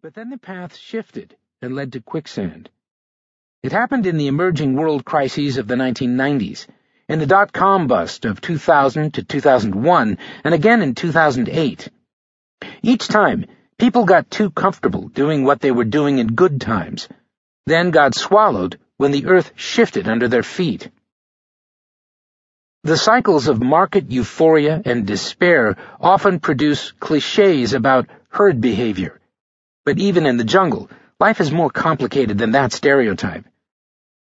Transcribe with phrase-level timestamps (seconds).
[0.00, 2.70] But then the path shifted and led to quicksand.
[3.64, 6.68] It happened in the emerging world crises of the 1990s,
[7.08, 11.88] in the dot-com bust of 2000 to 2001, and again in 2008.
[12.80, 17.08] Each time, people got too comfortable doing what they were doing in good times,
[17.66, 20.90] then got swallowed when the earth shifted under their feet.
[22.84, 29.17] The cycles of market euphoria and despair often produce cliches about herd behavior.
[29.88, 33.46] But even in the jungle, life is more complicated than that stereotype.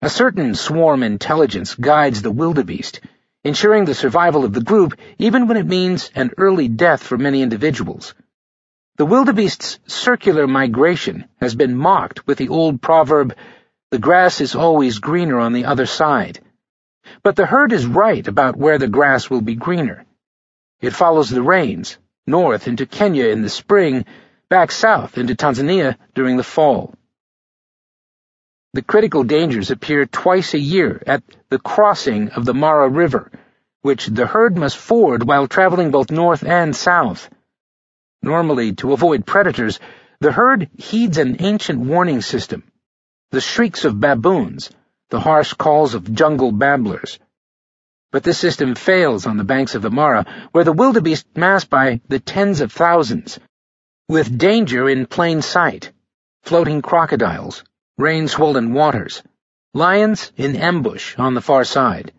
[0.00, 3.02] A certain swarm intelligence guides the wildebeest,
[3.44, 7.42] ensuring the survival of the group even when it means an early death for many
[7.42, 8.14] individuals.
[8.96, 13.36] The wildebeest's circular migration has been mocked with the old proverb,
[13.90, 16.40] the grass is always greener on the other side.
[17.22, 20.06] But the herd is right about where the grass will be greener.
[20.80, 24.06] It follows the rains, north into Kenya in the spring,
[24.52, 26.92] back south into Tanzania during the fall.
[28.74, 33.32] The critical dangers appear twice a year at the crossing of the Mara River,
[33.80, 37.30] which the herd must ford while traveling both north and south.
[38.20, 39.80] Normally, to avoid predators,
[40.20, 42.62] the herd heeds an ancient warning system.
[43.30, 44.70] The shrieks of baboons,
[45.08, 47.18] the harsh calls of jungle babblers.
[48.10, 52.02] But this system fails on the banks of the Mara, where the wildebeest mass by
[52.08, 53.40] the tens of thousands,
[54.12, 55.90] with danger in plain sight,
[56.42, 57.64] floating crocodiles,
[57.96, 59.22] rain-swollen waters,
[59.72, 62.12] lions in ambush on the far side.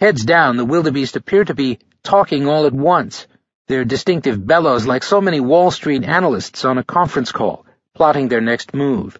[0.00, 3.26] Heads down, the wildebeest appear to be talking all at once,
[3.68, 8.40] their distinctive bellows like so many Wall Street analysts on a conference call, plotting their
[8.40, 9.18] next move.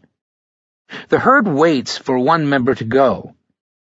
[1.11, 3.35] The herd waits for one member to go.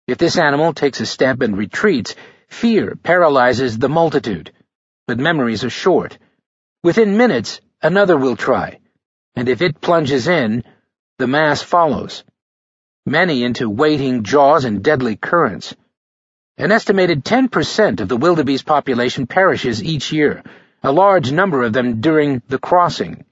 [0.07, 2.15] If this animal takes a step and retreats,
[2.47, 4.51] fear paralyzes the multitude.
[5.05, 6.17] But memories are short.
[6.83, 8.79] Within minutes, another will try,
[9.35, 10.63] and if it plunges in,
[11.19, 12.23] the mass follows.
[13.05, 15.75] Many into waiting jaws and deadly currents.
[16.57, 20.41] An estimated 10% of the wildebeest population perishes each year,
[20.81, 23.25] a large number of them during the crossing.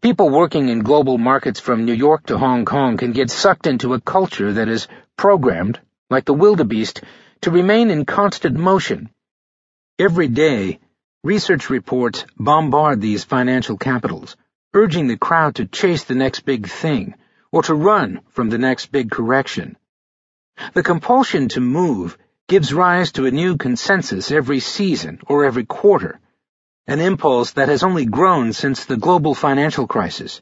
[0.00, 3.94] People working in global markets from New York to Hong Kong can get sucked into
[3.94, 7.02] a culture that is programmed, like the wildebeest,
[7.40, 9.10] to remain in constant motion.
[9.98, 10.78] Every day,
[11.26, 14.36] research reports bombard these financial capitals,
[14.72, 17.14] urging the crowd to chase the next big thing,
[17.50, 19.76] or to run from the next big correction.
[20.74, 22.16] The compulsion to move
[22.46, 26.20] gives rise to a new consensus every season or every quarter
[26.88, 30.40] an impulse that has only grown since the global financial crisis.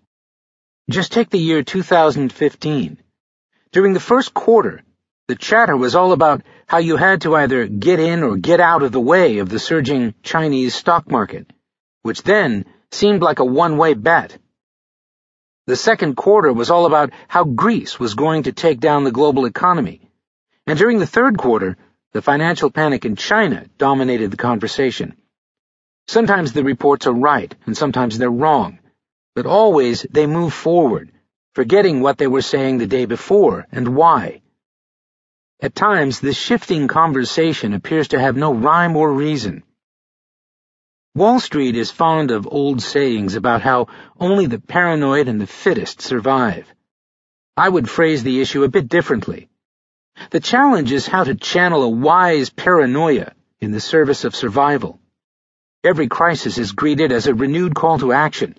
[0.91, 2.99] Just take the year 2015.
[3.73, 4.83] During the first quarter,
[5.27, 8.83] the chatter was all about how you had to either get in or get out
[8.83, 11.51] of the way of the surging Chinese stock market,
[12.03, 14.37] which then seemed like a one-way bet.
[15.67, 19.47] The second quarter was all about how Greece was going to take down the global
[19.47, 20.11] economy.
[20.67, 21.79] And during the third quarter,
[22.13, 25.17] the financial panic in China dominated the conversation.
[26.07, 28.79] Sometimes the reports are right, and sometimes they're wrong,
[29.35, 31.13] but always they move forward,
[31.55, 34.43] forgetting what they were saying the day before and why.
[35.61, 39.63] At times, the shifting conversation appears to have no rhyme or reason.
[41.15, 43.87] Wall Street is fond of old sayings about how
[44.19, 46.67] only the paranoid and the fittest survive.
[47.57, 49.49] I would phrase the issue a bit differently.
[50.31, 54.99] The challenge is how to channel a wise paranoia in the service of survival.
[55.85, 58.57] Every crisis is greeted as a renewed call to action,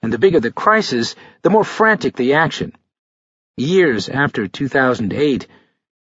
[0.00, 2.74] and the bigger the crisis, the more frantic the action.
[3.56, 5.46] Years after 2008,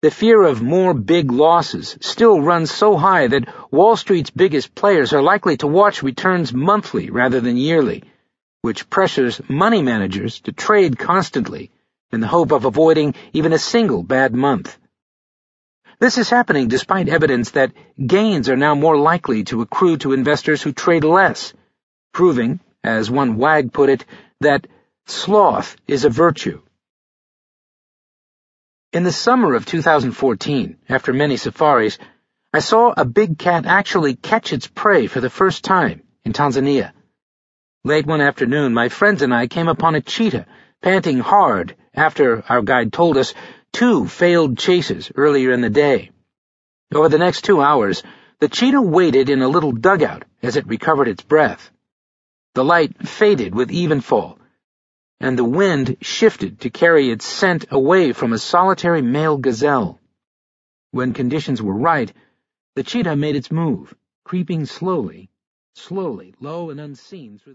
[0.06, 5.12] the fear of more big losses still runs so high that Wall Street's biggest players
[5.12, 8.05] are likely to watch returns monthly rather than yearly,
[8.62, 11.72] which pressures money managers to trade constantly
[12.12, 14.78] in the hope of avoiding even a single bad month.
[15.99, 20.62] This is happening despite evidence that gains are now more likely to accrue to investors
[20.62, 21.53] who trade less,
[22.12, 24.04] proving, as one wag put it,
[24.41, 24.69] that
[25.07, 26.63] sloth is a virtue.
[28.92, 31.98] In the summer of 2014, after many safaris,
[32.54, 36.92] I saw a big cat actually catch its prey for the first time in Tanzania.
[37.84, 40.47] Late one afternoon, my friends and I came upon a cheetah,
[40.83, 43.34] panting hard after, our guide told us,
[43.72, 46.10] two failed chases earlier in the day.
[46.94, 48.04] Over the next two hours,
[48.39, 51.71] the cheetah waited in a little dugout as it recovered its breath.
[52.54, 54.39] The light faded with evenfall,
[55.21, 59.98] and the wind shifted to carry its scent away from a solitary male gazelle.
[60.91, 62.13] When conditions were right,
[62.74, 65.30] the cheetah made its move, creeping slowly,
[65.74, 67.54] slowly, low and unseen through